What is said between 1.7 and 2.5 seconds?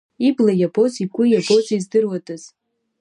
здыруадаз.